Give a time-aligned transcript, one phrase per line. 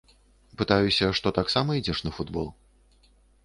[0.61, 2.51] Пытаюся, што таксама ідзеш на футбол.